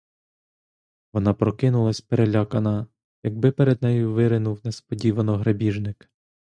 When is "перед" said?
3.51-3.81